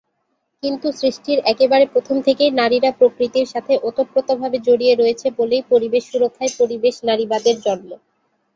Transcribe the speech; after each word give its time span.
কিন্তু 0.63 0.87
সৃষ্টির 0.99 1.39
একেবারে 1.45 1.85
প্রথম 1.93 2.17
থেকেই 2.27 2.51
নারীরা 2.53 2.91
প্রকৃতির 2.99 3.47
সাথে 3.53 3.73
ওতপ্রোতভাবে 3.83 4.57
জড়িয়ে 4.67 4.93
রয়েছে 4.95 5.27
বলেই 5.39 5.63
পরিবেশ 5.71 6.03
সুরক্ষায় 6.11 6.53
পরিবেশ 6.59 6.95
নারীবাদের 7.09 7.55
জন্ম। 7.65 7.89